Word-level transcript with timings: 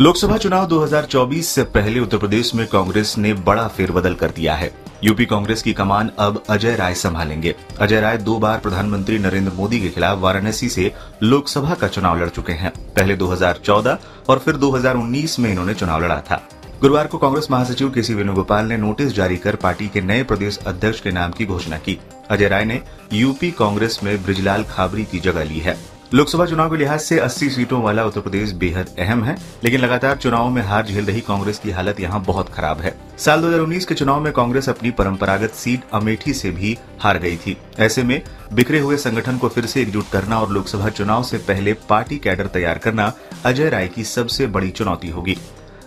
लोकसभा 0.00 0.36
चुनाव 0.36 0.66
2024 0.66 1.48
से 1.48 1.62
पहले 1.62 2.00
उत्तर 2.00 2.18
प्रदेश 2.18 2.54
में 2.54 2.66
कांग्रेस 2.66 3.18
ने 3.18 3.34
बड़ा 3.34 3.68
फेरबदल 3.68 4.14
कर 4.14 4.30
दिया 4.30 4.54
है। 4.54 4.72
यूपी 5.04 5.24
कांग्रेस 5.26 5.62
की 5.62 5.72
कमान 5.72 6.10
अब 6.18 6.42
अजय 6.50 6.76
राय 6.76 6.94
संभालेंगे। 6.94 7.54
अजय 7.80 8.00
राय 8.00 8.18
दो 8.18 8.38
बार 8.38 8.58
प्रधानमंत्री 8.58 9.18
नरेंद्र 9.18 9.52
मोदी 9.52 9.80
के 9.80 9.88
खिलाफ 9.88 10.18
वाराणसी 10.18 10.68
से 10.68 10.92
लोकसभा 11.22 11.74
का 11.74 11.88
चुनाव 11.88 12.20
लड़ 12.20 12.28
चुके 12.28 12.52
हैं। 12.52 12.72
पहले 12.94 13.16
2014 13.16 13.98
और 14.28 14.38
फिर 14.38 14.56
2019 14.56 15.38
में 15.38 15.50
इन्होंने 15.50 15.74
चुनाव 15.74 16.04
लड़ा 16.04 16.20
था। 16.20 16.42
गुरुवार 16.80 17.06
को 17.06 17.18
कांग्रेस 17.18 17.48
महासचिव 17.50 17.90
के 17.90 18.02
सी 18.02 18.14
वेणुगोपाल 18.14 18.66
ने 18.66 18.76
नोटिस 18.76 19.12
जारी 19.12 19.36
कर 19.36 19.56
पार्टी 19.56 19.88
के 19.88 20.00
नए 20.00 20.22
प्रदेश 20.22 20.58
अध्यक्ष 20.66 21.00
के 21.00 21.10
नाम 21.10 21.30
की 21.30 21.46
घोषणा 21.46 21.78
की। 21.78 22.00
अजय 22.30 22.48
राय 22.48 22.64
ने 22.64 22.82
यूपी 23.12 23.50
कांग्रेस 23.50 24.00
में 24.04 24.22
ब्रिजलाल 24.22 24.64
खाबरी 24.64 25.04
की 25.04 25.18
जगह 25.18 25.44
ली 25.44 25.58
है। 25.58 25.99
लोकसभा 26.14 26.44
चुनाव 26.46 26.70
के 26.70 26.76
लिहाज 26.76 27.00
से 27.00 27.18
80 27.18 27.48
सीटों 27.50 27.82
वाला 27.82 28.04
उत्तर 28.04 28.20
प्रदेश 28.20 28.52
बेहद 28.52 28.88
अहम 28.98 29.22
है, 29.24 29.36
लेकिन 29.64 29.80
लगातार 29.80 30.16
चुनाव 30.16 30.48
में 30.50 30.62
हार 30.62 30.86
झेल 30.86 31.04
रही 31.04 31.20
कांग्रेस 31.20 31.58
की 31.58 31.70
हालत 31.70 32.00
यहाँ 32.00 32.22
बहुत 32.24 32.48
खराब 32.48 32.80
है। 32.80 32.94
साल 33.18 33.42
2019 33.42 33.84
के 33.84 33.94
चुनाव 33.94 34.20
में 34.20 34.32
कांग्रेस 34.32 34.68
अपनी 34.68 34.90
परंपरागत 34.90 35.50
सीट 35.50 35.80
अमेठी 35.92 36.34
से 36.34 36.50
भी 36.50 36.78
हार 37.00 37.18
गई 37.18 37.36
थी। 37.36 37.56
ऐसे 37.78 38.02
में 38.02 38.22
बिखरे 38.52 38.78
हुए 38.78 38.96
संगठन 38.96 39.38
को 39.38 39.48
फिर 39.48 39.66
से 39.66 39.82
एकजुट 39.82 40.10
करना 40.12 40.40
और 40.40 40.50
लोकसभा 40.50 40.88
चुनाव 40.88 41.22
से 41.22 41.38
पहले 41.38 41.72
पार्टी 41.72 42.18
कैडर 42.18 42.46
तैयार 42.46 42.78
करना 42.78 43.12
अजय 43.44 43.68
राय 43.68 43.88
की 43.88 44.04
सबसे 44.04 44.46
बड़ी 44.46 44.70
चुनौती 44.70 45.08
होगी। 45.08 45.36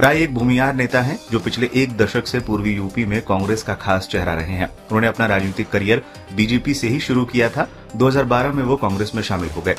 राय 0.00 0.22
एक 0.22 0.34
भूमियार 0.34 0.74
नेता 0.74 1.00
हैं, 1.00 1.18
जो 1.32 1.38
पिछले 1.38 1.70
एक 1.74 1.96
दशक 1.96 2.26
से 2.26 2.40
पूर्वी 2.40 2.74
यूपी 2.74 3.04
में 3.04 3.22
कांग्रेस 3.22 3.62
का 3.62 3.74
खास 3.74 4.08
चेहरा 4.12 4.34
रहे 4.34 4.52
हैं। 4.52 4.66
उन्होंने 4.66 5.06
अपना 5.06 5.26
राजनीतिक 5.26 5.70
करियर 5.70 6.02
बीजेपी 6.36 6.74
से 6.74 6.88
ही 6.88 7.00
शुरू 7.00 7.24
किया 7.24 7.48
था। 7.48 7.68
2012 7.96 8.52
में 8.52 8.62
वो 8.64 8.76
कांग्रेस 8.76 9.12
में 9.14 9.22
शामिल 9.22 9.50
हो 9.50 9.62
गए। 9.62 9.76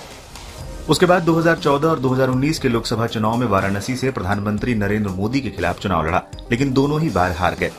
उसके 0.90 1.06
बाद 1.06 1.26
2014 1.26 1.86
और 1.86 2.00
2019 2.00 2.60
के 2.60 2.70
लोकसभा 2.70 3.08
चुनाव 3.08 3.36
में 3.38 3.46
वाराणसी 3.48 3.96
से 3.96 4.12
प्रधानमंत्री 4.12 4.74
नरेंद्र 4.76 5.10
मोदी 5.10 5.42
के 5.42 5.50
खिलाफ 5.50 5.80
चुनाव 5.80 6.06
लड़ा, 6.08 6.22
लेकिन 6.52 6.72
दोनों 6.74 7.00
ही 7.02 7.10
बार 7.10 7.32
हार 7.32 7.56
गए। 7.56 7.72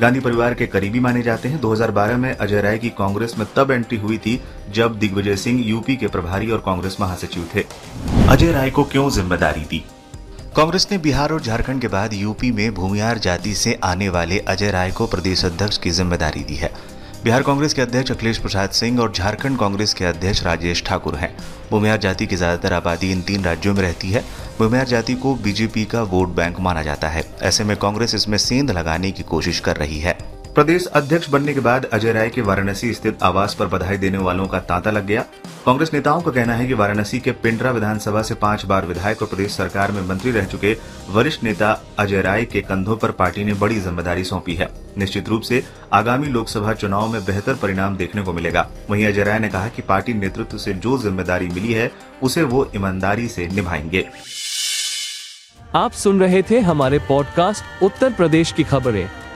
गांधी 0.00 0.20
परिवार 0.20 0.54
के 0.54 0.66
करीबी 0.66 1.00
माने 1.00 1.22
जाते 1.22 1.48
हैं। 1.48 1.60
2012 1.60 2.16
में 2.16 2.30
अजय 2.32 2.60
राय 2.60 2.78
की 2.78 2.90
कांग्रेस 2.90 3.34
में 3.38 3.46
तब 3.56 3.70
एंट्री 3.70 3.98
हुई 3.98 4.18
थी 4.18 4.40
जब 4.70 4.98
दिग्विजय 4.98 5.36
सिंह 5.36 5.60
यूपी 5.66 5.96
के 5.96 6.06
प्रभारी 6.06 6.50
और 6.50 6.62
कांग्रेस 6.66 6.96
महासचिव 7.00 7.48
थे। 7.54 7.64
अजय 8.28 8.52
राय 8.52 8.70
को 8.70 8.84
क्यों 8.84 9.08
ज़िम्मेदारी 9.10 9.60
दी? 9.60 9.84
कांग्रेस 10.56 10.88
ने 10.90 10.98
बिहार 10.98 11.32
और 11.32 11.42
झारखंड 11.42 11.80
के 11.80 11.88
बाद 11.88 12.14
यूपी 12.14 12.50
में 12.52 12.74
भूमियार 12.74 13.18
जाति 13.18 13.54
से 13.54 13.78
आने 13.84 14.08
वाले 14.08 14.38
अजय 14.38 14.70
राय 14.70 14.90
को 14.90 15.06
प्रदेश 15.06 15.44
अध्यक्ष 15.44 15.78
की 15.78 15.90
ज़िम्मेदारी 15.90 16.40
दी 16.40 16.54
है। 16.54 16.72
बिहार 17.24 17.42
कांग्रेस 17.42 17.74
के 17.74 17.82
अध्यक्ष 17.82 18.10
अखिलेश 18.10 18.38
प्रसाद 18.38 18.70
सिंह 18.70 19.00
और 19.00 19.12
झारखंड 19.12 19.58
कांग्रेस 19.58 19.94
के 19.94 20.04
अध्यक्ष 20.04 20.42
राजेश 20.42 20.82
ठाकुर 20.86 21.14
हैं। 21.14 21.30
बुमेहार 21.70 21.98
जाति 21.98 22.26
की 22.26 22.36
ज़्यादातर 22.36 22.72
आबादी 22.72 23.10
इन 23.12 23.22
तीन 23.22 23.44
राज्यों 23.44 23.74
में 23.74 23.80
रहती 23.82 24.10
है। 24.10 24.24
बुमेहार 24.58 24.86
जाति 24.86 25.14
को 25.14 25.34
बीजेपी 25.34 25.84
का 25.84 26.02
वोट 26.02 26.34
बैंक 26.36 26.60
माना 26.60 26.82
जाता 26.82 27.08
है। 27.08 27.24
ऐसे 27.42 27.64
में 27.64 27.76
कांग्रेस 27.76 28.14
इसमें 28.14 28.38
सेंध 28.38 28.70
लगाने 28.70 29.10
की 29.10 29.22
कोशिश 29.22 29.60
कर 29.60 29.76
रही 29.76 29.98
है। 29.98 30.16
प्रदेश 30.54 30.84
अध्यक्ष 30.86 31.28
बनने 31.28 31.52
के 31.54 31.60
बाद 31.60 31.84
अजय 31.84 32.12
राय 32.12 32.28
के 32.30 32.40
वाराणसी 32.40 32.92
स्थित 32.94 33.22
आवास 33.22 33.54
पर 33.54 33.66
बधाई 33.66 33.96
देने 33.96 34.18
वालों 34.18 34.46
का 34.48 34.58
तांता 34.60 34.90
लग 34.90 35.06
गया। 35.06 35.24
कांग्रेस 35.64 35.90
नेताओं 35.94 36.20
का 36.20 36.30
कहना 36.30 36.54
है 36.54 36.66
कि 36.66 36.74
वाराणसी 36.74 37.18
के 37.20 37.32
पिंडरा 37.32 37.70
विधानसभा 37.70 38.22
से 38.22 38.34
पाँच 38.34 38.64
बार 38.64 38.86
विधायक 38.86 39.22
और 39.22 39.28
प्रदेश 39.28 39.52
सरकार 39.52 39.92
में 39.92 40.00
मंत्री 40.02 40.30
रह 40.30 40.44
चुके 40.44 40.76
वरिष्ठ 41.10 41.42
नेता 41.44 41.70
अजय 41.98 42.22
राय 42.22 42.44
के 42.44 42.60
कंधों 42.60 42.96
पर 42.96 43.10
पार्टी 43.10 43.44
ने 43.44 43.54
बड़ी 43.54 43.80
ज़िम्मेदारी 43.80 44.24
सौंपी 44.24 44.54
है। 44.54 44.68
निश्चित 44.98 45.28
रूप 45.28 45.42
से 45.42 45.62
आगामी 45.92 46.26
लोकसभा 46.26 46.72
चुनाव 46.74 47.08
में 47.08 47.24
बेहतर 47.24 47.54
परिणाम 47.54 47.96
देखने 47.96 48.22
को 48.22 48.32
मिलेगा। 48.32 48.66
वहीं 48.90 49.06
अजय 49.06 49.24
राय 49.24 49.38
ने 49.38 49.48
कहा 49.48 49.68
कि 49.68 49.82
पार्टी 49.82 50.14
नेतृत्व 50.14 50.58
से 50.58 50.74
जो 50.74 50.96
ज़िम्मेदारी 50.98 51.48
मिली 51.48 51.72
है, 51.72 51.90
उसे 52.22 52.42
वो 52.44 52.70
ईमानदारी 52.76 53.28
से 53.28 53.48
निभाएँगे। 53.48 54.06
आप 55.74 55.92
सुन 55.94 56.20
रहे 56.20 56.42
थे 56.42 56.60
हमारे 56.60 56.98
पॉडकास्ट 56.98 57.82
उत्तर 57.82 58.12
प्रदेश 58.12 58.52
की 58.52 58.64
खबरें। 58.64 59.08